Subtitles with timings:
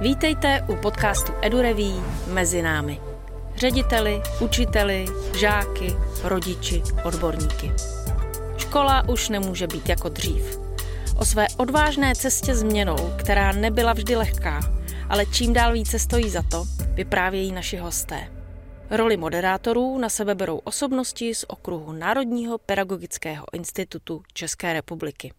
[0.00, 1.94] Vítejte u podcastu EduReví
[2.26, 3.00] Mezi námi.
[3.56, 5.06] Řediteli, učiteli,
[5.38, 7.72] žáky, rodiči, odborníky.
[8.56, 10.58] Škola už nemůže být jako dřív.
[11.18, 14.60] O své odvážné cestě změnou, která nebyla vždy lehká,
[15.08, 18.28] ale čím dál více stojí za to, vyprávějí naši hosté.
[18.90, 25.32] Roli moderátorů na sebe berou osobnosti z okruhu Národního pedagogického institutu České republiky.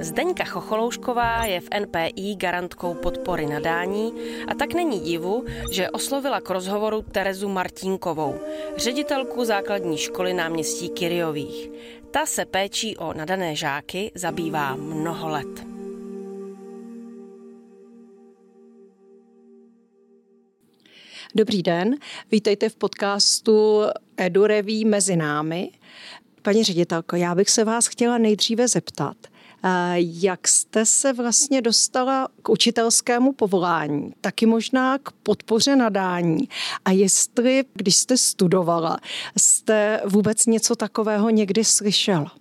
[0.00, 4.12] Zdeňka Chocholoušková je v NPI garantkou podpory nadání
[4.48, 8.40] a tak není divu, že oslovila k rozhovoru Terezu Martínkovou,
[8.76, 11.70] ředitelku základní školy náměstí Kyriových.
[12.10, 15.66] Ta se péčí o nadané žáky zabývá mnoho let.
[21.34, 21.96] Dobrý den,
[22.30, 23.82] vítejte v podcastu
[24.16, 25.70] Edureví mezi námi.
[26.42, 29.16] Paní ředitelko, já bych se vás chtěla nejdříve zeptat,
[29.96, 36.48] jak jste se vlastně dostala k učitelskému povolání, taky možná k podpoře nadání
[36.84, 38.98] a jestli, když jste studovala,
[39.38, 42.32] jste vůbec něco takového někdy slyšela?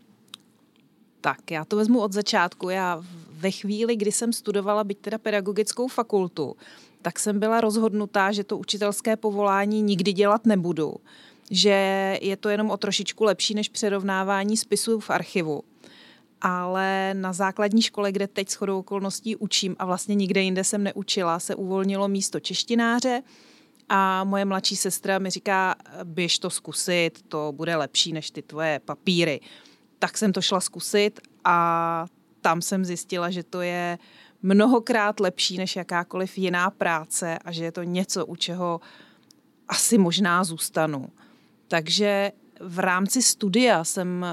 [1.21, 2.69] Tak, já to vezmu od začátku.
[2.69, 6.55] Já ve chvíli, kdy jsem studovala, byť teda pedagogickou fakultu,
[7.01, 10.95] tak jsem byla rozhodnutá, že to učitelské povolání nikdy dělat nebudu.
[11.51, 15.63] Že je to jenom o trošičku lepší než přerovnávání spisů v archivu.
[16.41, 21.39] Ale na základní škole, kde teď shodou okolností učím a vlastně nikde jinde jsem neučila,
[21.39, 23.21] se uvolnilo místo češtináře
[23.89, 28.79] a moje mladší sestra mi říká, běž to zkusit, to bude lepší než ty tvoje
[28.85, 29.39] papíry.
[29.99, 32.05] Tak jsem to šla zkusit a
[32.41, 33.97] tam jsem zjistila, že to je
[34.41, 38.81] mnohokrát lepší než jakákoliv jiná práce a že je to něco, u čeho
[39.67, 41.09] asi možná zůstanu.
[41.67, 44.25] Takže v rámci studia jsem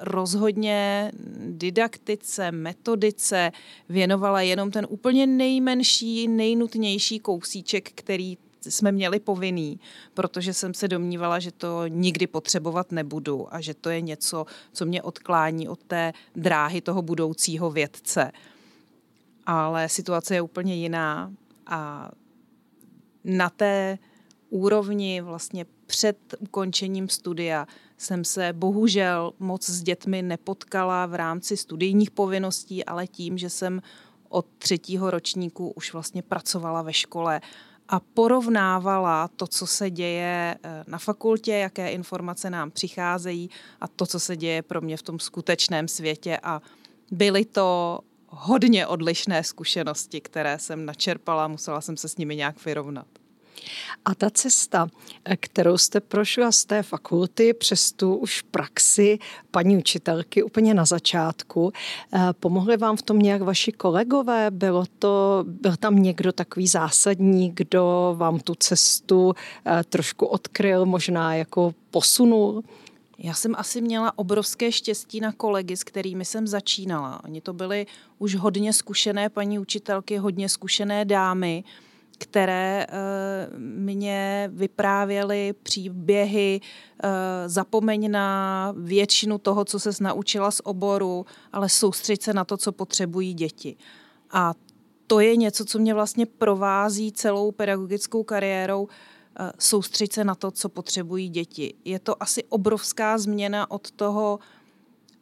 [0.00, 1.12] rozhodně
[1.58, 3.52] didaktice, metodice
[3.88, 9.80] věnovala jenom ten úplně nejmenší, nejnutnější kousíček, který jsme měli povinný,
[10.14, 14.86] protože jsem se domnívala, že to nikdy potřebovat nebudu a že to je něco, co
[14.86, 18.32] mě odklání od té dráhy toho budoucího vědce.
[19.46, 21.32] Ale situace je úplně jiná
[21.66, 22.10] a
[23.24, 23.98] na té
[24.50, 27.66] úrovni vlastně před ukončením studia
[27.98, 33.82] jsem se bohužel moc s dětmi nepotkala v rámci studijních povinností, ale tím, že jsem
[34.28, 37.40] od třetího ročníku už vlastně pracovala ve škole
[37.88, 44.06] a porovnávala to, co se děje eh, na fakultě, jaké informace nám přicházejí a to,
[44.06, 46.38] co se děje pro mě v tom skutečném světě.
[46.42, 46.62] A
[47.10, 53.06] byly to hodně odlišné zkušenosti, které jsem načerpala, musela jsem se s nimi nějak vyrovnat.
[54.04, 54.88] A ta cesta,
[55.40, 59.18] kterou jste prošla z té fakulty přes tu už praxi
[59.50, 61.72] paní učitelky úplně na začátku,
[62.12, 64.50] eh, pomohli vám v tom nějak vaši kolegové?
[64.50, 69.34] Bylo to, byl tam někdo takový zásadní, kdo vám tu cestu
[69.66, 72.64] eh, trošku odkryl, možná jako posunul?
[73.18, 77.24] Já jsem asi měla obrovské štěstí na kolegy, s kterými jsem začínala.
[77.24, 77.86] Oni to byly
[78.18, 81.64] už hodně zkušené paní učitelky, hodně zkušené dámy,
[82.18, 87.10] které uh, mě vyprávěly příběhy, uh,
[87.46, 92.72] zapomeň na většinu toho, co se naučila z oboru, ale soustřeď se na to, co
[92.72, 93.76] potřebují děti.
[94.30, 94.54] A
[95.06, 98.88] to je něco, co mě vlastně provází celou pedagogickou kariérou,
[99.40, 101.74] Eh, soustřeď se na to, co potřebují děti.
[101.84, 104.38] Je to asi obrovská změna od toho,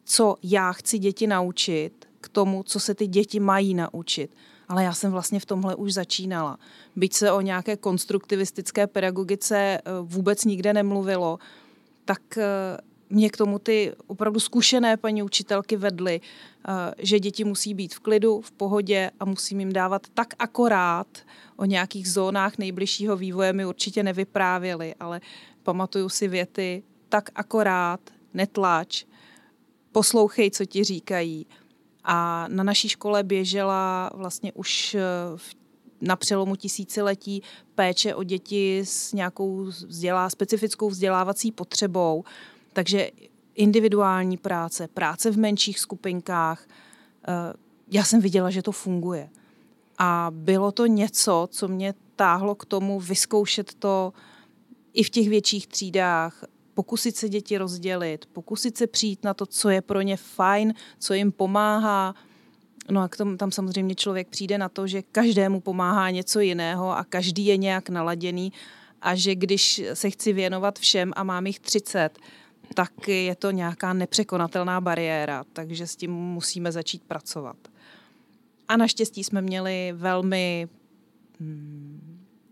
[0.03, 4.35] co já chci děti naučit, k tomu, co se ty děti mají naučit.
[4.67, 6.57] Ale já jsem vlastně v tomhle už začínala.
[6.95, 11.39] Byť se o nějaké konstruktivistické pedagogice eh, vůbec nikde nemluvilo,
[12.05, 12.77] tak eh,
[13.09, 16.21] mě k tomu ty opravdu zkušené paní učitelky vedly,
[16.97, 21.07] že děti musí být v klidu, v pohodě a musím jim dávat tak akorát,
[21.55, 25.21] o nějakých zónách nejbližšího vývoje mi určitě nevyprávěli, ale
[25.63, 27.99] pamatuju si věty tak akorát,
[28.33, 29.05] netlač,
[29.91, 31.45] poslouchej, co ti říkají.
[32.05, 35.01] A na naší škole běžela vlastně už eh,
[36.01, 37.41] na přelomu tisíciletí
[37.75, 42.23] péče o děti s nějakou vzdělá, specifickou vzdělávací potřebou.
[42.73, 43.09] Takže
[43.55, 46.67] individuální práce, práce v menších skupinkách.
[47.27, 47.53] Eh,
[47.91, 49.29] já jsem viděla, že to funguje.
[49.97, 54.13] A bylo to něco, co mě táhlo k tomu vyzkoušet to
[54.93, 56.43] i v těch větších třídách,
[56.75, 61.13] pokusit se děti rozdělit, pokusit se přijít na to, co je pro ně fajn, co
[61.13, 62.15] jim pomáhá.
[62.91, 66.97] No a k tomu, tam samozřejmě člověk přijde na to, že každému pomáhá něco jiného
[66.97, 68.53] a každý je nějak naladěný
[69.01, 72.19] a že když se chci věnovat všem a mám jich 30,
[72.73, 77.57] tak je to nějaká nepřekonatelná bariéra, takže s tím musíme začít pracovat.
[78.67, 80.67] A naštěstí jsme měli velmi
[81.39, 82.04] hmm,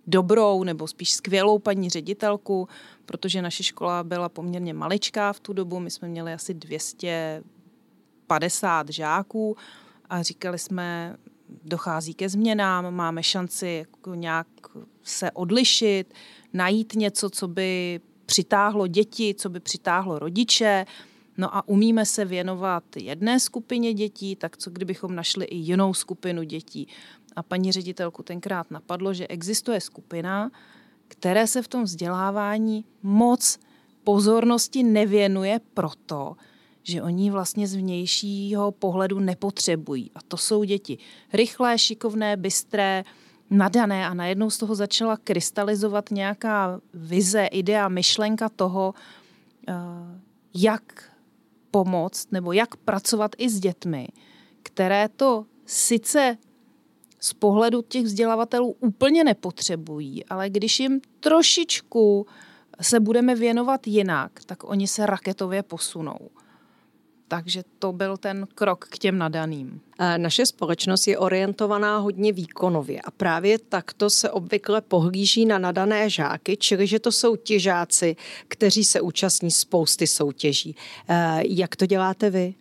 [0.08, 2.68] dobrou nebo spíš skvělou paní ředitelku,
[3.06, 5.80] protože naše škola byla poměrně maličká v tu dobu.
[5.80, 9.58] My jsme měli asi 250 žáků
[10.10, 11.16] a říkali jsme,
[11.64, 14.48] dochází ke změnám, máme šanci jako nějak
[15.04, 16.14] se odlišit,
[16.54, 20.86] najít něco, co by přitáhlo děti, co by přitáhlo rodiče,
[21.38, 26.44] No a umíme se věnovat jedné skupině dětí, tak co kdybychom našli i jinou skupinu
[26.44, 26.88] dětí.
[27.36, 30.52] A paní ředitelku tenkrát napadlo, že existuje skupina,
[31.08, 33.60] které se v tom vzdělávání moc
[34.04, 36.36] pozornosti nevěnuje proto,
[36.84, 40.12] že oni vlastně z vnějšího pohledu nepotřebují.
[40.16, 40.98] A to jsou děti
[41.34, 43.04] rychlé, šikovné, bystré,
[43.50, 48.94] nadané a najednou z toho začala krystalizovat nějaká vize, idea, myšlenka toho,
[49.68, 49.74] eh,
[50.54, 51.12] jak
[51.72, 54.08] pomoct nebo jak pracovat i s dětmi,
[54.64, 56.38] které to sice
[57.24, 62.28] z pohledu těch vzdělavatelů úplně nepotřebují, ale když jim trošičku
[62.82, 66.30] se budeme věnovat jinak, tak oni se raketově posunou.
[67.28, 69.82] Takže to byl ten krok k těm nadaným.
[70.18, 76.58] Naše společnost je orientovaná hodně výkonově a právě takto se obvykle pohlíží na nadané žáky,
[76.58, 78.16] čili že to jsou ti žáci,
[78.48, 80.76] kteří se účastní spousty soutěží.
[81.48, 82.56] Jak to děláte vy?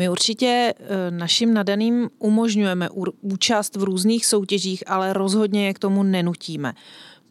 [0.00, 2.88] My určitě e, našim nadaným umožňujeme
[3.20, 6.72] účast v různých soutěžích, ale rozhodně je k tomu nenutíme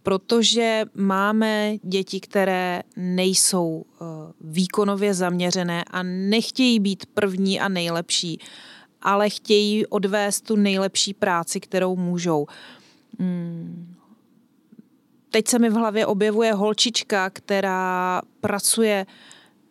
[0.03, 4.05] protože máme děti, které nejsou eh,
[4.41, 8.39] výkonově zaměřené a nechtějí být první a nejlepší,
[9.01, 12.47] ale chtějí odvést tu nejlepší práci, kterou můžou.
[13.19, 13.95] Hmm.
[15.31, 19.05] Teď se mi v hlavě objevuje holčička, která pracuje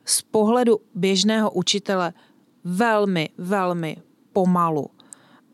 [0.05, 2.13] z pohledu běžného učitele
[2.69, 3.97] velmi, velmi
[4.33, 4.87] pomalu.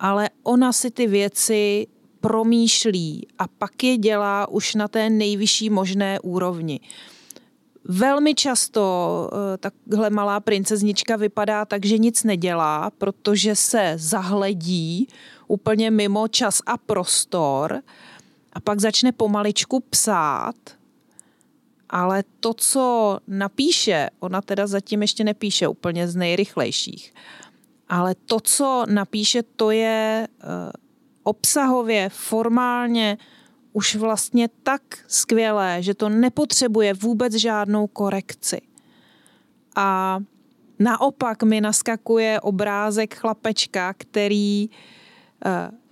[0.00, 1.86] Ale ona si ty věci
[2.20, 6.80] promýšlí a pak je dělá už na té nejvyšší možné úrovni.
[7.84, 8.82] Velmi často
[9.32, 15.08] eh, takhle malá princeznička vypadá tak, že nic nedělá, protože se zahledí
[15.48, 17.82] úplně mimo čas a prostor
[18.52, 20.54] a pak začne pomaličku psát,
[21.94, 27.14] ale to, co napíše, ona teda zatím ještě nepíše úplně z nejrychlejších,
[27.88, 30.72] ale to, co napíše, to je eh,
[31.22, 33.18] obsahově, formálně
[33.72, 38.60] už vlastně tak skvělé, že to nepotřebuje vůbec žádnou korekci.
[39.76, 40.18] A
[40.78, 44.70] naopak mi naskakuje obrázek chlapečka, který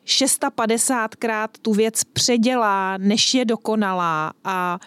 [0.07, 4.79] 650krát eh, tu věc předělá, než je dokonalá a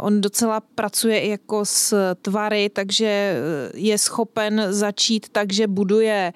[0.00, 3.36] On docela pracuje i jako s tvary, takže eh,
[3.74, 6.32] je schopen začít tak, že buduje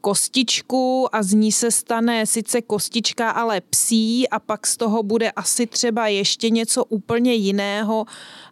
[0.00, 5.30] kostičku a z ní se stane sice kostička, ale psí a pak z toho bude
[5.30, 8.04] asi třeba ještě něco úplně jiného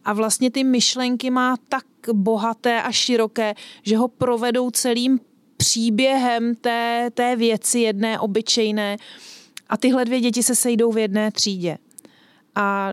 [0.05, 5.21] a vlastně ty myšlenky má tak bohaté a široké, že ho provedou celým
[5.57, 8.97] příběhem té, té věci jedné obyčejné
[9.69, 11.79] a tyhle dvě děti se sejdou v jedné třídě.
[12.55, 12.93] A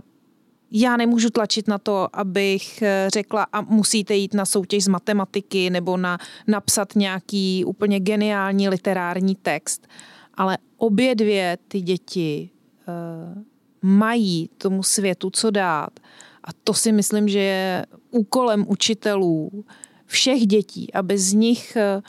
[0.72, 5.70] já nemůžu tlačit na to, abych eh, řekla a musíte jít na soutěž z matematiky
[5.70, 9.88] nebo na napsat nějaký úplně geniální literární text,
[10.34, 12.50] ale obě dvě ty děti
[12.88, 13.44] uh,
[13.82, 16.00] mají tomu světu co dát.
[16.44, 19.66] A to si myslím, že je úkolem učitelů
[20.06, 22.02] všech dětí, aby z nich eh,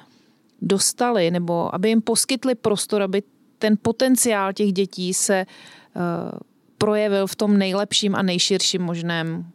[0.62, 3.22] dostali nebo aby jim poskytli prostor, aby
[3.58, 5.46] ten potenciál těch dětí se
[5.96, 6.02] uh,
[6.82, 9.46] projevil v tom nejlepším a nejširším možném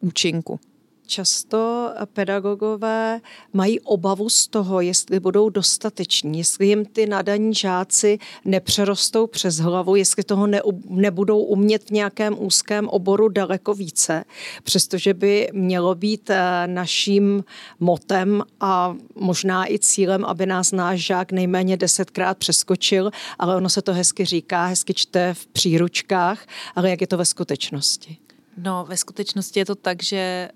[0.00, 0.60] účinku.
[1.06, 3.20] Často pedagogové
[3.52, 9.96] mají obavu z toho, jestli budou dostateční, jestli jim ty nadaní žáci nepřerostou přes hlavu,
[9.96, 14.24] jestli toho ne, nebudou umět v nějakém úzkém oboru daleko více,
[14.62, 17.44] přestože by mělo být eh, naším
[17.80, 23.82] motem a možná i cílem, aby nás náš žák nejméně desetkrát přeskočil, ale ono se
[23.82, 26.46] to hezky říká, hezky čte v příručkách,
[26.76, 28.25] ale jak je to ve skutečnosti?
[28.56, 30.48] No, ve skutečnosti je to tak, že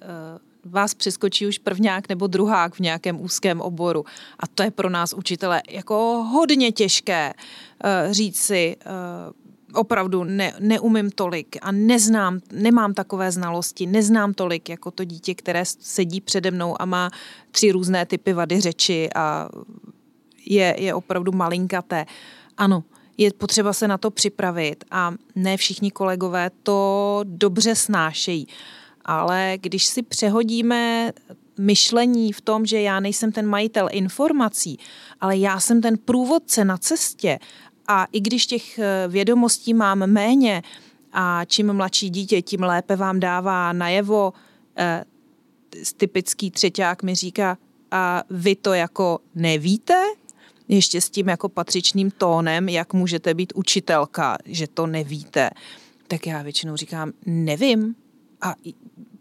[0.64, 4.04] uh, vás přeskočí už prvňák nebo druhák v nějakém úzkém oboru.
[4.38, 5.94] A to je pro nás učitele jako
[6.32, 9.32] hodně těžké uh, říct si, uh,
[9.72, 15.64] opravdu ne, neumím tolik a neznám, nemám takové znalosti, neznám tolik jako to dítě, které
[15.64, 17.10] sedí přede mnou a má
[17.50, 19.48] tři různé typy vady řeči a
[20.46, 22.06] je, je opravdu malinkaté.
[22.56, 22.84] Ano,
[23.20, 28.46] je potřeba se na to připravit a ne všichni kolegové to dobře snášejí.
[29.04, 31.12] Ale když si přehodíme
[31.58, 34.78] myšlení v tom, že já nejsem ten majitel informací,
[35.20, 37.38] ale já jsem ten průvodce na cestě
[37.88, 40.62] a i když těch eh, vědomostí mám méně
[41.12, 44.32] a čím mladší dítě, tím lépe vám dává najevo,
[44.76, 45.04] eh,
[45.96, 47.58] typický třeťák mi říká,
[47.90, 50.04] a vy to jako nevíte?
[50.72, 55.50] Ještě s tím jako patřičným tónem, jak můžete být učitelka, že to nevíte.
[56.08, 57.94] Tak já většinou říkám, nevím.
[58.40, 58.54] A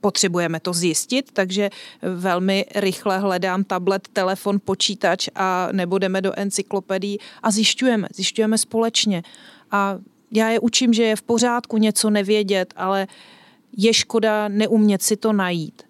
[0.02, 1.70] potřebujeme to zjistit, takže
[2.02, 9.24] velmi rychle hledám tablet, telefon, počítač a nebudeme do encyklopedii a zjišťujeme, zjišťujeme společně.
[9.72, 9.98] A
[10.32, 13.08] já je učím, že je v pořádku něco nevědět, ale
[13.78, 15.82] je škoda neumět si to najít.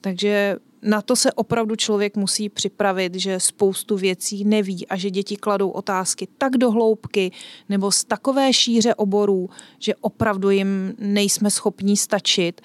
[0.00, 5.36] Takže na to se opravdu člověk musí připravit, že spoustu věcí neví a že děti
[5.36, 7.32] kladou otázky tak do hloubky
[7.68, 12.60] nebo z takové šíře oborů, že opravdu jim nejsme schopní stačit.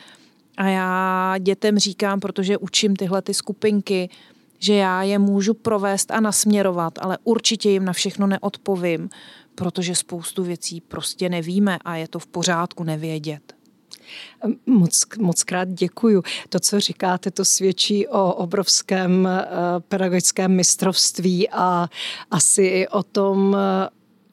[0.58, 4.10] A já dětem říkám, protože učím tyhle ty skupinky,
[4.60, 9.10] že já je můžu provést a nasměrovat, ale určitě jim na všechno neodpovím,
[9.56, 13.57] protože spoustu věcí prostě nevíme a je to v pořádku nevědět.
[14.66, 16.24] Moc, moc krát děkuju.
[16.50, 19.46] To, co říkáte, to svědčí o obrovském eh,
[19.88, 21.90] pedagogickém mistrovství a
[22.32, 23.58] asi i o tom,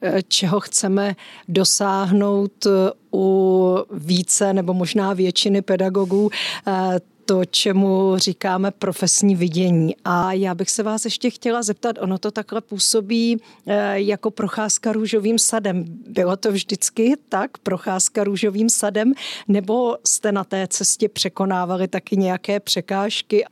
[0.01, 1.15] eh, čeho chceme
[1.47, 2.67] dosáhnout
[3.13, 6.29] u více nebo možná většiny pedagogů
[6.67, 9.95] eh, to, čemu říkáme profesní vidění.
[10.05, 14.91] A já bych se vás ještě chtěla zeptat, ono to takhle působí eh, jako procházka
[14.91, 15.85] růžovým sadem.
[16.07, 19.13] Bylo to vždycky tak, procházka růžovým sadem,
[19.47, 23.45] nebo jste na té cestě překonávali taky nějaké překážky?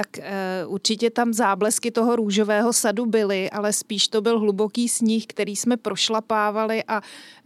[0.00, 5.26] Tak uh, určitě tam záblesky toho růžového sadu byly, ale spíš to byl hluboký sníh,
[5.26, 7.00] který jsme prošlapávali a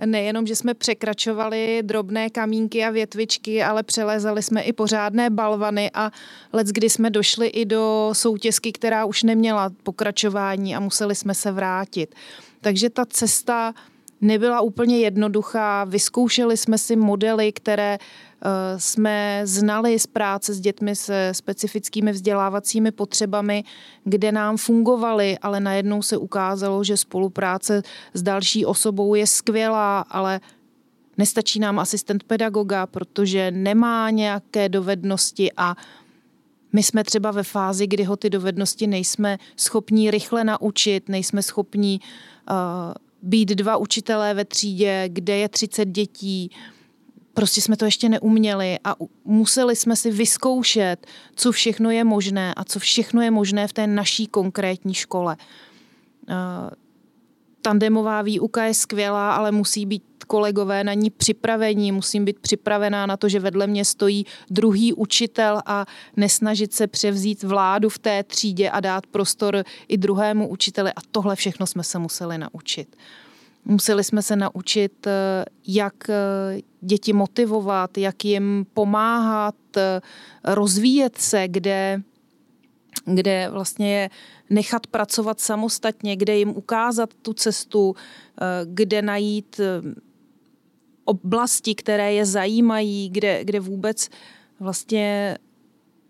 [0.06, 6.10] nejenom, že jsme překračovali drobné kamínky a větvičky, ale přelézali jsme i pořádné balvany a
[6.52, 11.52] let, kdy jsme došli i do soutězky, která už neměla pokračování a museli jsme se
[11.52, 12.14] vrátit.
[12.60, 13.74] Takže ta cesta
[14.20, 15.84] nebyla úplně jednoduchá.
[15.84, 18.33] Vyzkoušeli jsme si modely, které Eh,
[18.76, 23.64] jsme znali z práce s dětmi se specifickými vzdělávacími potřebami,
[24.04, 27.82] kde nám fungovaly, ale najednou se ukázalo, že spolupráce
[28.14, 30.40] s další osobou je skvělá, ale
[31.18, 35.76] nestačí nám asistent pedagoga, protože nemá nějaké dovednosti a
[36.72, 42.00] my jsme třeba ve fázi, kdy ho ty dovednosti nejsme schopní rychle naučit, nejsme schopní
[42.50, 42.56] uh,
[43.22, 46.50] být dva učitelé ve třídě, kde je 30 dětí,
[47.34, 52.64] prostě jsme to ještě neuměli a museli jsme si vyzkoušet, co všechno je možné a
[52.64, 55.36] co všechno je možné v té naší konkrétní škole.
[56.28, 56.34] Uh,
[57.62, 63.16] tandemová výuka je skvělá, ale musí být kolegové na ní připravení, musím být připravená na
[63.16, 65.86] to, že vedle mě stojí druhý učitel a
[66.16, 71.36] nesnažit se převzít vládu v té třídě a dát prostor i druhému učiteli a tohle
[71.36, 72.96] všechno jsme se museli naučit.
[73.64, 80.00] Museli jsme se naučit, eh, jak eh, děti motivovat, jak jim pomáhat, eh,
[80.44, 82.02] rozvíjet se, kde,
[83.04, 84.10] kde vlastně je
[84.50, 87.94] nechat pracovat samostatně, kde jim ukázat tu cestu,
[88.64, 89.60] kde najít
[91.04, 94.08] oblasti, které je zajímají, kde, kde vůbec
[94.60, 95.38] vlastně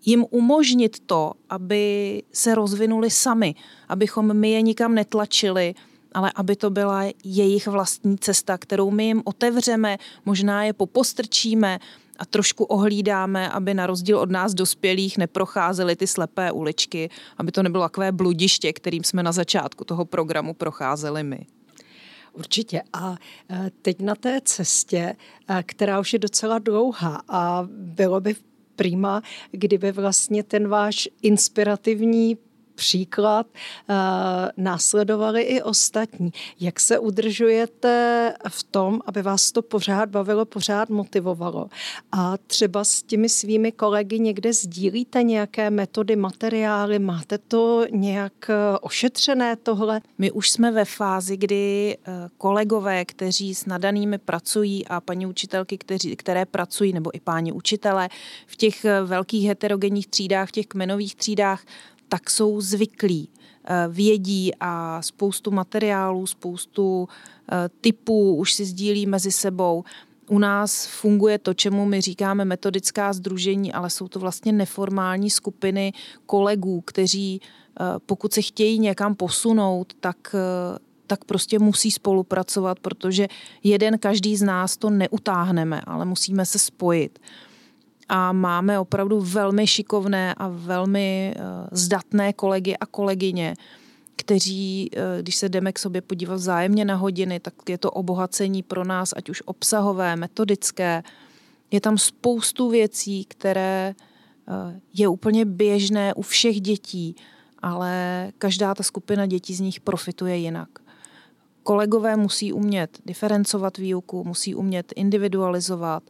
[0.04, 3.54] jim umožnit to, aby se rozvinuli sami,
[3.88, 5.74] abychom my je nikam netlačili,
[6.14, 11.78] ale aby to byla jejich vlastní cesta, kterou my jim otevřeme, možná je popostrčíme
[12.18, 17.62] a trošku ohlídáme, aby na rozdíl od nás dospělých neprocházely ty slepé uličky, aby to
[17.62, 21.46] nebylo takové bludiště, kterým jsme na začátku toho programu procházeli my.
[22.32, 22.82] Určitě.
[22.92, 23.16] A
[23.50, 25.16] e, teď na té cestě,
[25.48, 28.34] e, která už je docela dlouhá a bylo by
[28.76, 32.38] prima, kdyby vlastně ten váš inspirativní
[32.74, 33.94] příklad uh,
[34.56, 36.32] následovali i ostatní.
[36.60, 41.68] Jak se udržujete v tom, aby vás to pořád bavilo, pořád motivovalo?
[42.12, 46.98] A třeba s těmi svými kolegy někde sdílíte nějaké metody, materiály?
[46.98, 50.00] Máte to nějak eh, ošetřené tohle?
[50.18, 55.78] My už jsme ve fázi, kdy eh, kolegové, kteří s nadanými pracují a paní učitelky,
[55.78, 58.08] kteří, které pracují, nebo i páni učitele
[58.46, 61.64] v těch velkých heterogenních třídách, v těch kmenových třídách,
[62.08, 63.28] tak jsou zvyklí,
[63.64, 67.08] eh, vědí a spoustu materiálů, spoustu
[67.52, 69.84] eh, typů už si sdílí mezi sebou.
[70.28, 75.92] U nás funguje to, čemu my říkáme metodická združení, ale jsou to vlastně neformální skupiny
[76.26, 80.34] kolegů, kteří eh, pokud se chtějí někam posunout, tak
[81.06, 83.28] tak prostě musí spolupracovat, protože
[83.62, 87.18] jeden každý z nás to neutáhneme, ale musíme se spojit.
[88.08, 91.34] A máme opravdu velmi šikovné a velmi
[91.72, 93.54] zdatné kolegy a kolegyně,
[94.16, 98.84] kteří, když se jdeme k sobě podívat vzájemně na hodiny, tak je to obohacení pro
[98.84, 101.02] nás, ať už obsahové, metodické.
[101.70, 103.94] Je tam spoustu věcí, které
[104.94, 107.16] je úplně běžné u všech dětí,
[107.62, 110.68] ale každá ta skupina dětí z nich profituje jinak.
[111.62, 116.02] Kolegové musí umět diferencovat výuku, musí umět individualizovat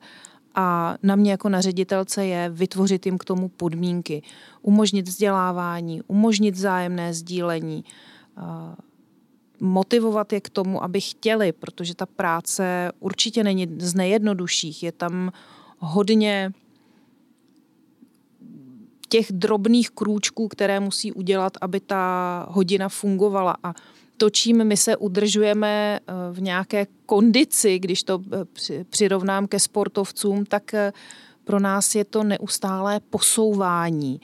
[0.55, 4.23] a na mě jako na ředitelce je vytvořit jim k tomu podmínky,
[4.63, 7.85] umožnit vzdělávání, umožnit zájemné sdílení,
[9.61, 14.83] motivovat je k tomu, aby chtěli, protože ta práce určitě není z nejjednodušších.
[14.83, 15.33] Je tam
[15.79, 16.53] hodně
[19.09, 23.57] těch drobných krůčků, které musí udělat, aby ta hodina fungovala.
[23.63, 23.75] A
[24.17, 30.45] to, čím my se udržujeme eh, v nějaké kondici, když to eh, přirovnám ke sportovcům,
[30.45, 30.93] tak eh,
[31.45, 34.21] pro nás je to neustálé posouvání.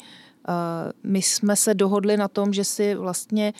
[1.02, 3.52] My jsme se dohodli na tom, že si vlastně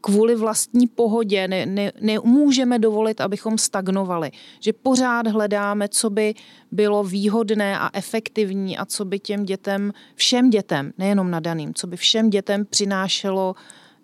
[0.00, 4.30] kvůli vlastní pohodě ne, ne, nemůžeme dovolit, abychom stagnovali.
[4.60, 6.34] Že pořád hledáme, co by
[6.72, 11.96] bylo výhodné a efektivní a co by těm dětem, všem dětem, nejenom nadaným, co by
[11.96, 13.54] všem dětem přinášelo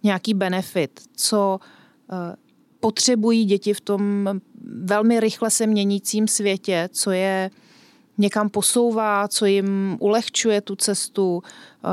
[0.07, 1.61] nějaký benefit, co
[2.13, 2.19] uh,
[2.81, 4.29] potřebují děti v tom
[4.65, 7.51] velmi rychle se měnícím světě, co je
[8.19, 11.89] někam posouvá, co jim ulehčuje tu cestu, eh,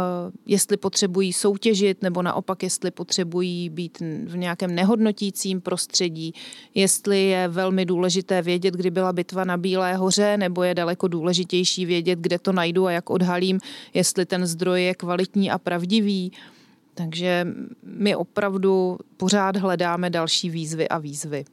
[0.46, 6.34] jestli potřebují soutěžit nebo naopak, jestli potřebují být v nějakém nehodnotícím prostředí,
[6.76, 11.86] jestli je velmi důležité vědět, kdy byla bitva na Bílé hoře, nebo je daleko důležitější
[11.86, 13.60] vědět, kde to najdu a jak odhalím,
[13.94, 16.32] jestli ten zdroj je kvalitní a pravdivý.
[16.94, 17.48] Takže
[17.84, 21.46] my opravdu pořád hledáme další výzvy a výzvy.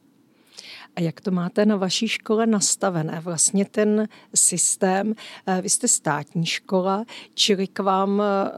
[0.95, 3.19] A jak to máte na vaší škole nastavené?
[3.19, 5.13] Vlastně ten systém,
[5.47, 8.51] eh, vy jste státní škola, čili k vám eh,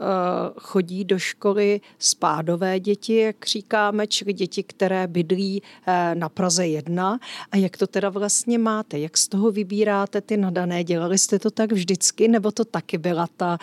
[0.58, 7.18] chodí do školy spádové děti, jak říkáme, čili děti, které bydlí eh, na Praze 1.
[7.52, 8.98] A jak to teda vlastně máte?
[8.98, 10.84] Jak z toho vybíráte ty nadané?
[10.84, 13.58] Dělali jste to tak vždycky, nebo to taky byla ta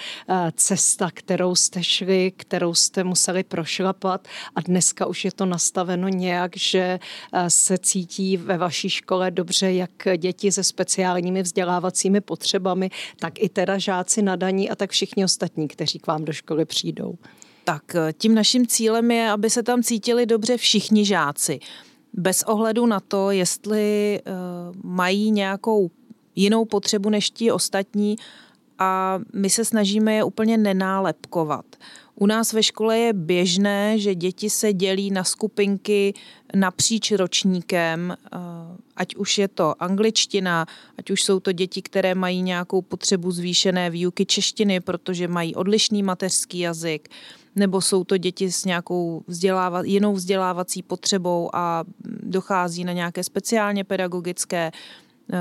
[0.55, 6.57] cesta, kterou jste šli, kterou jste museli prošlapat a dneska už je to nastaveno nějak,
[6.57, 6.99] že
[7.47, 13.78] se cítí ve vaší škole dobře jak děti se speciálními vzdělávacími potřebami, tak i teda
[13.78, 17.15] žáci nadaní a tak všichni ostatní, kteří k vám do školy přijdou.
[17.63, 21.60] Tak eh, tím naším cílem je, aby se tam cítili dobře všichni žáci.
[22.13, 25.89] Bez ohledu na to, jestli uh, mají nějakou
[26.36, 28.15] jinou potřebu než ti ostatní
[28.80, 31.65] a my se snažíme je úplně nenálepkovat.
[32.21, 36.13] U nás ve škole je běžné, že děti se dělí na skupinky
[36.55, 38.38] napříč ročníkem, eh,
[38.95, 40.65] ať už je to angličtina,
[40.97, 46.03] ať už jsou to děti, které mají nějakou potřebu zvýšené výuky češtiny, protože mají odlišný
[46.03, 47.10] mateřský jazyk,
[47.55, 51.84] nebo jsou to děti s nějakou vzděláva, jinou vzdělávací potřebou a
[52.23, 54.71] dochází na nějaké speciálně pedagogické
[55.34, 55.38] eh,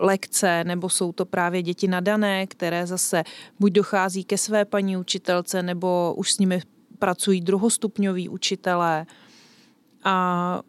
[0.00, 3.24] lekce, nebo jsou to právě děti nadané, které zase
[3.60, 6.62] buď dochází ke své paní učitelce, nebo už s nimi
[6.98, 9.06] pracují druhostupňoví učitelé.
[10.04, 10.60] A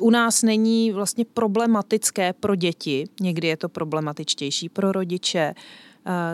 [0.00, 5.54] u nás není vlastně problematické pro děti, někdy je to problematičtější pro rodiče,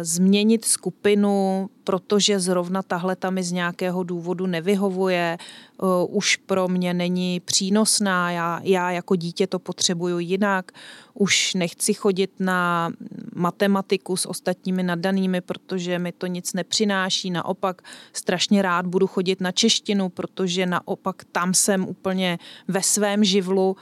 [0.02, 7.40] změnit skupinu, protože zrovna tahle tam z nějakého důvodu nevyhovuje, eh, už pro mě není
[7.40, 10.72] přínosná, já, já jako dítě to potřebuju jinak,
[11.14, 12.92] už nechci chodit na
[13.34, 19.52] matematiku s ostatními nadanými, protože mi to nic nepřináší, naopak strašně rád budu chodit na
[19.52, 23.76] češtinu, protože naopak tam jsem úplně ve svém živlu,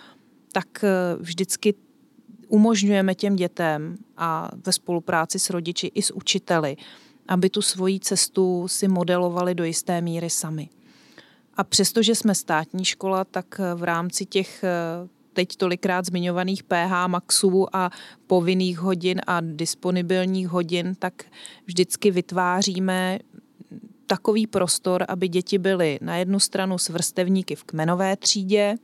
[0.53, 0.89] tak eh,
[1.21, 1.75] vždycky
[2.53, 6.77] umožňujeme těm dětem a ve spolupráci s rodiči i s učiteli,
[7.29, 10.69] aby tu svoji cestu si modelovali do jisté míry sami.
[11.57, 14.65] A přestože jsme státní škola, tak v rámci těch
[15.33, 17.91] teď tolikrát zmiňovaných PH maxů a
[18.27, 21.25] povinných hodin a disponibilních hodin, tak
[21.67, 23.19] vždycky vytváříme
[24.07, 28.77] takový prostor, aby děti byly na jednu stranu s vrstevníky v kmenové třídě,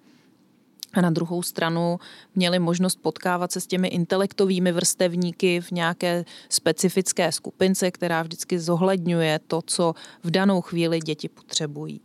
[0.93, 1.99] a na druhou stranu
[2.35, 9.41] měli možnost potkávat se s těmi intelektovými vrstevníky v nějaké specifické skupince, která vždycky zohledňuje
[9.47, 12.01] to, co v danou chvíli děti potřebují.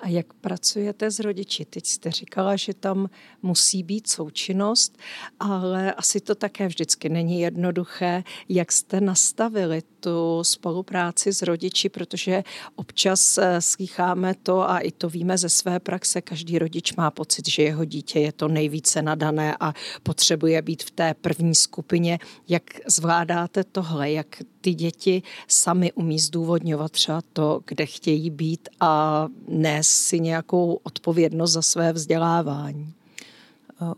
[0.00, 1.64] A jak pracujete s rodiči?
[1.64, 3.10] Teď jste říkala, že tam
[3.42, 4.98] musí být součinnost,
[5.40, 8.24] ale asi to také vždycky není jednoduché.
[8.48, 15.08] Jak jste nastavili tu spolupráci s rodiči, protože občas eh, slycháme to a i to
[15.08, 19.56] víme ze své praxe, každý rodič má pocit, že jeho dítě je to nejvíce nadané
[19.60, 22.18] a potřebuje být v té první skupině.
[22.48, 24.10] Jak zvládáte tohle?
[24.10, 30.80] Jak ty děti sami umí zdůvodňovat třeba to, kde chtějí být a nést si nějakou
[30.82, 32.92] odpovědnost za své vzdělávání?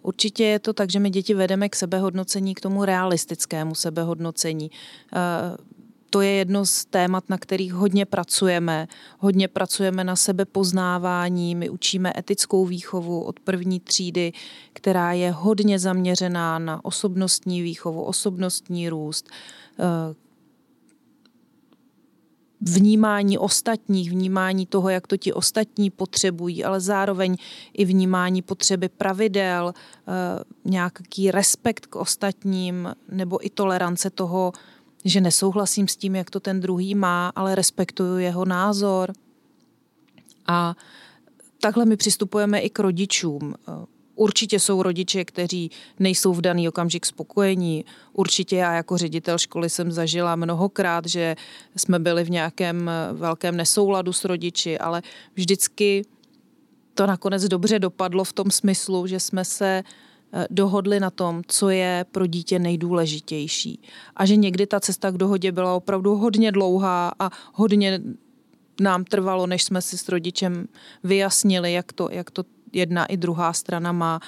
[0.02, 4.70] Určitě je to tak, že my děti vedeme k sebehodnocení, k tomu realistickému sebehodnocení
[6.10, 8.88] to je jedno z témat, na kterých hodně pracujeme.
[9.18, 14.32] Hodně pracujeme na sebepoznávání, my učíme etickou výchovu od první třídy,
[14.72, 19.28] která je hodně zaměřená na osobnostní výchovu, osobnostní růst,
[19.78, 19.84] eh,
[22.60, 27.36] vnímání ostatních, vnímání toho, jak to ti ostatní potřebují, ale zároveň
[27.72, 30.12] i vnímání potřeby pravidel, eh,
[30.64, 34.52] nějaký respekt k ostatním nebo i tolerance toho,
[35.04, 39.12] že nesouhlasím s tím, jak to ten druhý má, ale respektuju jeho názor.
[40.46, 40.74] A
[41.60, 43.54] takhle my přistupujeme i k rodičům.
[44.18, 47.84] Určitě jsou rodiče, kteří nejsou v daný okamžik spokojení.
[48.12, 51.36] Určitě já jako ředitel školy jsem zažila mnohokrát, že
[51.76, 55.02] jsme byli v nějakém velkém nesouladu s rodiči, ale
[55.34, 56.04] vždycky
[56.94, 59.82] to nakonec dobře dopadlo v tom smyslu, že jsme se
[60.32, 63.82] Eh, dohodli na tom, co je pro dítě nejdůležitější.
[64.16, 68.00] A že někdy ta cesta k dohodě byla opravdu hodně dlouhá a hodně
[68.80, 70.68] nám trvalo, než jsme si s rodičem
[71.04, 74.20] vyjasnili, jak to, jak to jedna i druhá strana má.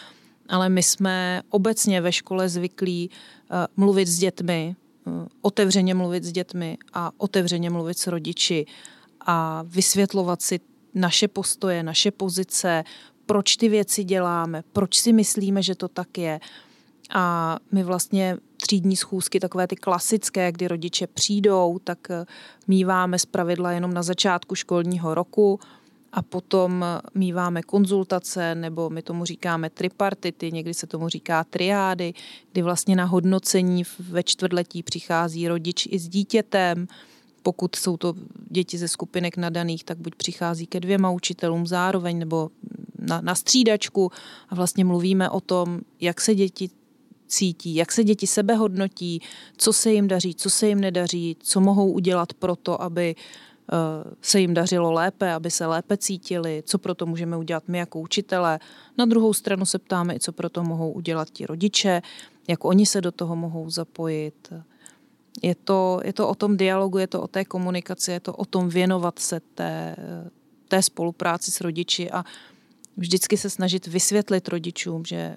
[0.48, 6.33] Ale my jsme obecně ve škole zvyklí uh, mluvit s dětmi, uh, otevřeně mluvit s
[6.33, 8.66] dětmi a otevřeně mluvit s rodiči
[9.20, 10.61] a vysvětlovat si
[10.94, 12.85] naše postoje, naše pozice,
[13.26, 16.40] proč ty věci děláme, proč si myslíme, že to tak je.
[17.11, 22.24] A my vlastně třídní schůzky, takové ty klasické, kdy rodiče přijdou, tak eh,
[22.68, 25.61] míváme z pravidla jenom na začátku školního roku
[26.12, 32.14] a potom míváme konzultace, nebo my tomu říkáme tripartity, někdy se tomu říká triády,
[32.52, 36.86] kdy vlastně na hodnocení ve čtvrtletí přichází rodič i s dítětem,
[37.42, 38.14] pokud jsou to
[38.50, 42.50] děti ze skupinek nadaných, tak buď přichází ke dvěma učitelům zároveň nebo
[42.98, 44.12] na, na střídačku.
[44.48, 46.70] A vlastně mluvíme o tom, jak se děti
[47.26, 49.22] cítí, jak se děti sebe hodnotí,
[49.56, 53.49] co se jim daří, co se jim nedaří, co mohou udělat pro to, aby eh,
[54.22, 58.00] se jim dařilo lépe, aby se lépe cítili, co pro to můžeme udělat my jako
[58.00, 58.59] učitelé.
[58.98, 62.02] Na druhou stranu se ptáme, co pro to mohou udělat ti rodiče,
[62.48, 64.52] jak oni se do toho mohou zapojit.
[65.42, 68.44] Je to, je to o tom dialogu, je to o té komunikaci, je to o
[68.44, 69.96] tom věnovat se té,
[70.68, 72.24] té spolupráci s rodiči a
[72.96, 75.37] vždycky se snažit vysvětlit rodičům, že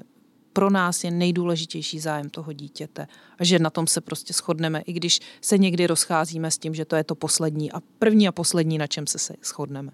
[0.53, 3.07] pro nás je nejdůležitější zájem toho dítěte
[3.39, 6.85] a že na tom se prostě shodneme, i když se někdy rozcházíme s tím, že
[6.85, 9.91] to je to poslední a první a poslední, na čem se, se shodneme.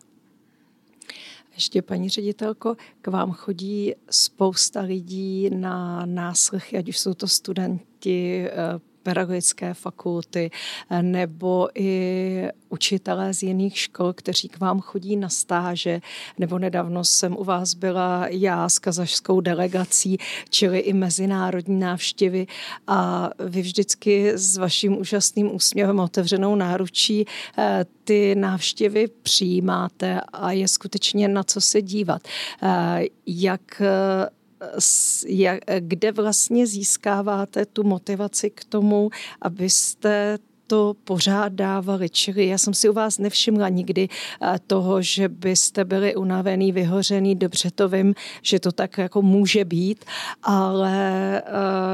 [1.55, 8.47] Ještě paní ředitelko, k vám chodí spousta lidí na náslechy, ať už jsou to studenti,
[8.47, 10.51] eh, pedagogické fakulty
[11.01, 16.01] nebo i učitelé z jiných škol, kteří k vám chodí na stáže,
[16.37, 20.17] nebo nedávno jsem u vás byla já s kazašskou delegací,
[20.49, 22.47] čili i mezinárodní návštěvy
[22.87, 27.25] a vy vždycky s vaším úžasným úsměvem otevřenou náručí
[27.57, 32.21] eh, ty návštěvy přijímáte a je skutečně na co se dívat.
[32.63, 33.81] Eh, jak,
[35.79, 39.09] kde vlastně získáváte tu motivaci k tomu,
[39.41, 40.37] abyste
[40.69, 42.09] to pořád dávali.
[42.09, 47.35] Čili já jsem si u vás nevšimla nikdy eh, toho, že byste byli unavený, vyhořený.
[47.35, 50.05] Dobře to vím, že to tak jako může být,
[50.43, 50.97] ale
[51.41, 51.43] eh,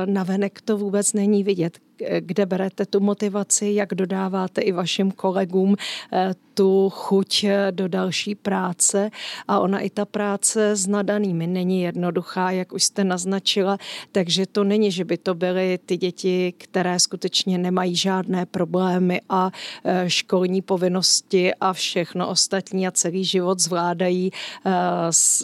[0.05, 1.84] navenek to vůbec není vidět
[2.19, 5.75] kde berete tu motivaci, jak dodáváte i vašim kolegům
[6.13, 9.09] eh, tu chuť eh, do další práce.
[9.47, 13.77] A ona i ta práce s nadanými není jednoduchá, jak už jste naznačila,
[14.11, 19.51] takže to není, že by to byly ty děti, které skutečně nemají žádné problémy a
[19.83, 24.31] eh, školní povinnosti a všechno ostatní a celý život zvládají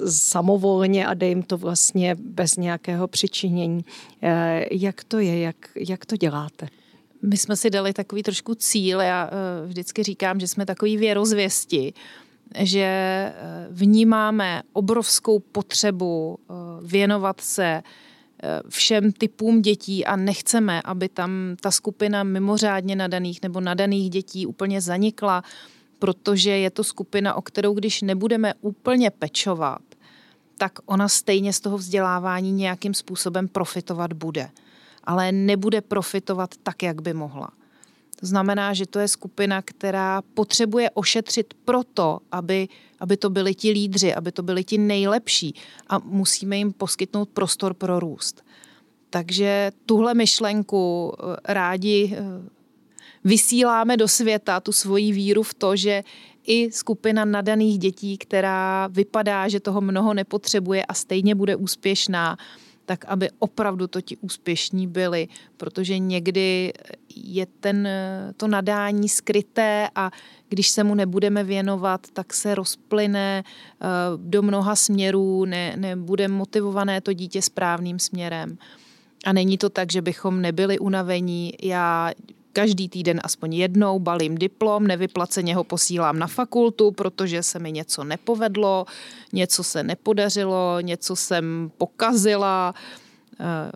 [0.08, 3.86] samovolně a dej jim to vlastně bez nějakého přičinění.
[4.72, 6.40] Jak to je, jak, jak to dělá?
[6.41, 6.67] Děláte?
[7.21, 11.93] My jsme si dali takový trošku cíl, já eh, vždycky říkám, že jsme takový věrozvěsti,
[12.60, 13.34] že eh,
[13.69, 17.84] vnímáme obrovskou potřebu eh, věnovat se
[18.69, 24.82] všem typům dětí a nechceme, aby tam ta skupina mimořádně nadaných nebo nadaných dětí úplně
[24.82, 25.43] zanikla,
[25.99, 29.82] protože je to skupina, o kterou když nebudeme úplně pečovat,
[30.58, 34.49] tak ona stejně z toho vzdělávání nějakým způsobem profitovat bude.
[35.04, 37.50] Ale nebude profitovat tak, jak by mohla.
[38.20, 42.68] To znamená, že to je skupina, která potřebuje ošetřit proto, aby,
[43.00, 45.56] aby to byli ti lídři, aby to byli ti nejlepší
[45.88, 48.44] a musíme jim poskytnout prostor pro růst.
[49.10, 52.24] Takže tuhle myšlenku eh, rádi eh,
[53.24, 56.04] vysíláme do světa, tu svoji víru v to, že
[56.48, 62.38] i skupina nadaných dětí, která vypadá, že toho mnoho nepotřebuje a stejně bude úspěšná,
[62.86, 66.74] tak aby opravdu to ti úspěšní byli, protože někdy
[67.15, 67.88] je ten,
[68.38, 70.12] to nadání skryté a
[70.50, 73.86] když se mu nebudeme věnovat, tak se rozplyne eh,
[74.17, 78.58] do mnoha směrů, ne, nebude motivované to dítě správným směrem.
[79.26, 81.54] A není to tak, že bychom nebyli unavení.
[81.62, 82.12] Já
[82.54, 88.04] každý týden aspoň jednou balím diplom, nevyplaceně ho posílám na fakultu, protože se mi něco
[88.04, 88.86] nepovedlo,
[89.34, 92.74] něco se nepodařilo, něco jsem pokazila,
[93.40, 93.72] eh,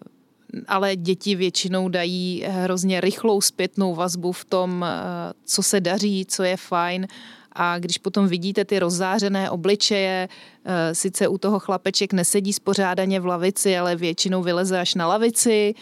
[0.68, 6.44] ale děti většinou dají hrozně rychlou zpětnou vazbu v tom, eh, co se daří, co
[6.44, 7.08] je fajn.
[7.52, 10.30] A když potom vidíte ty rozzářené obličeje,
[10.66, 15.76] eh, sice u toho chlapeček nesedí spořádaně v lavici, ale většinou vyleze až na lavici,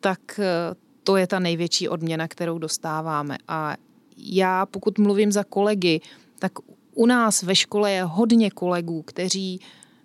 [0.00, 0.40] tak
[1.06, 3.38] to je ta největší odměna, kterou dostáváme.
[3.48, 3.76] A
[4.16, 6.00] já, pokud mluvím za kolegy,
[6.38, 6.52] tak
[6.94, 9.60] u nás ve škole je hodně kolegů, kteří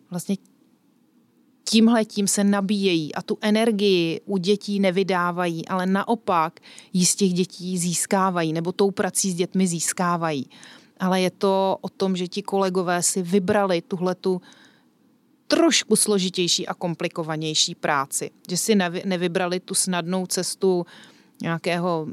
[0.10, 0.36] vlastně
[1.70, 6.60] tímhle tím se nabíjejí a tu energii u dětí nevydávají, ale naopak
[6.94, 10.50] ji z těch dětí získávají nebo tou prací s dětmi získávají.
[11.00, 14.42] Ale je to o tom, že ti kolegové si vybrali tuhletu
[15.52, 18.32] trošku složitější a komplikovanější práci.
[18.50, 20.86] Že si nevybrali tu snadnou cestu
[21.42, 22.08] nějakého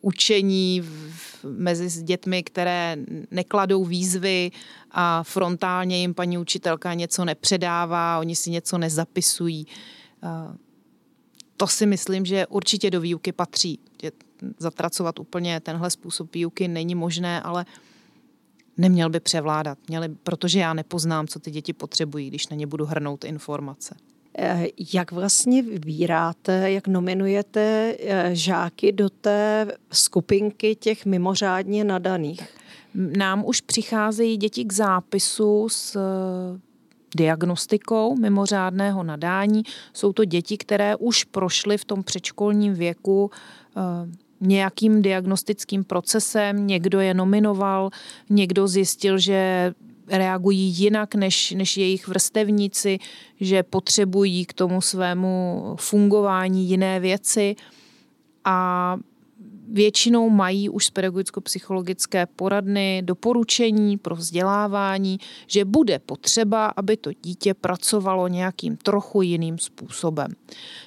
[0.00, 2.96] učení v, mezi dětmi, které
[3.30, 4.50] nekladou výzvy
[4.90, 9.66] a frontálně jim paní učitelka něco nepředává, oni si něco nezapisují.
[11.56, 13.78] To si myslím, že určitě do výuky patří.
[14.58, 17.64] Zatracovat úplně tenhle způsob výuky není možné, ale
[18.76, 22.86] neměl by převládat, měli, protože já nepoznám, co ty děti potřebují, když na ně budu
[22.86, 23.94] hrnout informace.
[24.38, 32.40] Eh, jak vlastně vybíráte, jak nominujete eh, žáky do té skupinky těch mimořádně nadaných?
[32.94, 36.60] Nám už přicházejí děti k zápisu s eh,
[37.16, 39.62] diagnostikou mimořádného nadání.
[39.92, 43.30] Jsou to děti, které už prošly v tom předškolním věku
[44.40, 47.90] nějakým diagnostickým procesem, někdo je nominoval,
[48.30, 49.72] někdo zjistil, že
[50.08, 52.98] reagují jinak než, než jejich vrstevníci,
[53.40, 57.56] že potřebují k tomu svému fungování jiné věci.
[58.44, 58.96] A
[59.70, 67.54] většinou mají už z pedagogicko-psychologické poradny doporučení pro vzdělávání, že bude potřeba, aby to dítě
[67.54, 70.28] pracovalo nějakým trochu jiným způsobem.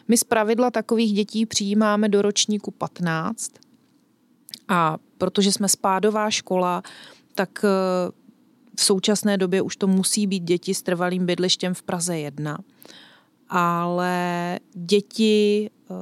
[0.07, 3.51] My z pravidla takových dětí přijímáme do ročníku 15
[4.67, 6.83] a protože jsme spádová škola,
[7.35, 7.67] tak eh,
[8.77, 12.57] v současné době už to musí být děti s trvalým bydlištěm v Praze 1.
[13.49, 15.93] Ale děti eh,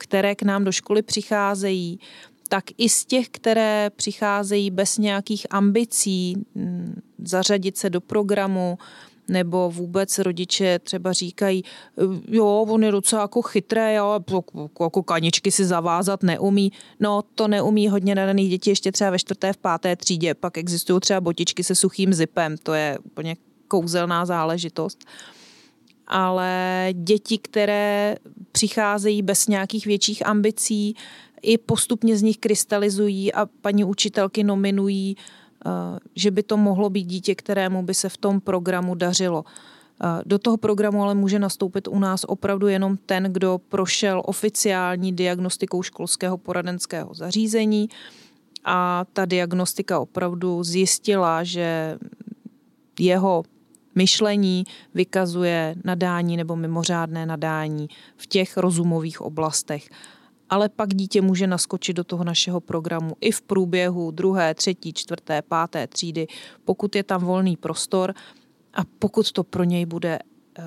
[0.00, 2.00] které k nám do školy přicházejí,
[2.48, 8.78] tak i z těch, které přicházejí bez nějakých ambicí mm, zařadit se do programu,
[9.28, 11.62] nebo vůbec rodiče třeba říkají,
[12.28, 14.20] jo, on je docela jako chytré, jo,
[14.80, 16.72] jako kaničky si zavázat neumí.
[17.00, 20.34] No, to neumí hodně nadaných dětí ještě třeba ve čtvrté, v páté třídě.
[20.34, 23.36] Pak existují třeba botičky se suchým zipem, to je úplně
[23.68, 25.04] kouzelná záležitost.
[25.04, 25.39] Uh,
[26.10, 28.16] ale děti, které
[28.52, 30.96] přicházejí bez nějakých větších ambicí,
[31.42, 35.70] i postupně z nich krystalizují a paní učitelky nominují, eh,
[36.14, 39.44] že by to mohlo být dítě, kterému by se v tom programu dařilo.
[40.04, 45.12] Eh, do toho programu ale může nastoupit u nás opravdu jenom ten, kdo prošel oficiální
[45.12, 47.88] diagnostikou školského poradenského zařízení
[48.64, 51.98] a ta diagnostika opravdu zjistila, že
[52.98, 53.42] jeho
[53.94, 59.88] myšlení vykazuje nadání nebo mimořádné nadání v těch rozumových oblastech.
[60.48, 65.42] Ale pak dítě může naskočit do toho našeho programu i v průběhu druhé, třetí, čtvrté,
[65.42, 66.26] páté třídy,
[66.64, 68.14] pokud je tam volný prostor
[68.74, 70.18] a pokud to pro něj bude
[70.58, 70.62] eh,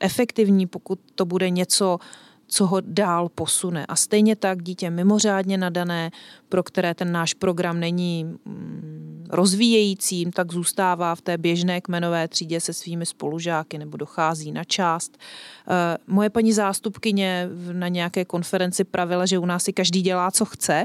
[0.00, 1.98] efektivní, pokud to bude něco,
[2.46, 3.86] co ho dál posune.
[3.86, 6.10] A stejně tak dítě mimořádně nadané,
[6.48, 12.60] pro které ten náš program není mm, rozvíjejícím, tak zůstává v té běžné kmenové třídě
[12.60, 15.18] se svými spolužáky nebo dochází na část.
[15.68, 20.44] Eh, moje paní zástupkyně na nějaké konferenci pravila, že u nás si každý dělá, co
[20.44, 20.84] chce,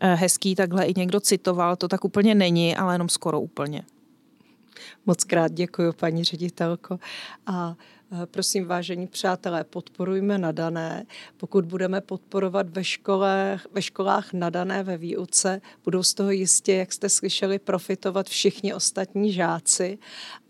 [0.00, 1.76] hezký takhle i někdo citoval.
[1.76, 3.82] To tak úplně není, ale jenom skoro úplně.
[5.06, 6.98] Moc krát děkuji, paní ředitelko.
[7.46, 7.76] A Eh,
[8.30, 11.06] prosím, vážení přátelé, podporujme nadané.
[11.36, 16.92] Pokud budeme podporovat ve, škole, ve školách nadané ve výuce, budou z toho jistě, jak
[16.92, 19.98] jste slyšeli, profitovat všichni ostatní žáci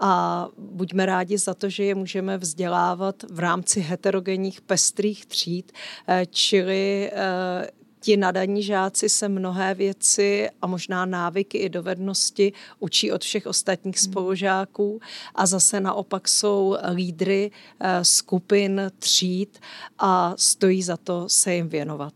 [0.01, 5.73] a buďme rádi za to, že je můžeme vzdělávat v rámci heterogenních pestrých tříd,
[6.09, 13.13] eh, čili eh, ti nadaní žáci se mnohé věci a možná návyky i dovednosti učí
[13.13, 14.13] od všech ostatních hmm.
[14.13, 15.01] spolužáků
[15.35, 19.59] a zase naopak jsou lídry eh, skupin, tříd
[19.99, 22.13] a stojí za to se jim věnovat.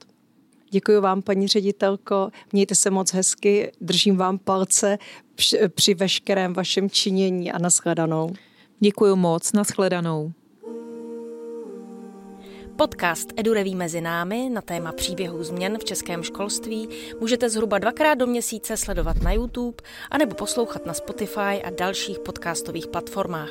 [0.70, 4.99] Děkuji vám, paní ředitelko, mějte se moc hezky, držím vám palce
[5.68, 8.35] při veškerém vašem činění a nashledanou.
[8.81, 10.33] Děkuji moc, nashledanou.
[12.79, 16.89] Podcast Edureví mezi námi na téma příběhů změn v českém školství
[17.21, 19.77] můžete zhruba dvakrát do měsíce sledovat na YouTube
[20.11, 23.51] anebo poslouchat na Spotify a dalších podcastových platformách.